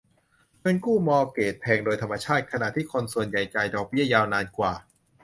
[0.61, 4.73] เงินกู้มอร์เกจแพงโดยธรรมชาติ ขณะที่คนส่วนใหญ่จ่ายดอกเบี้ยยาวนานกว่า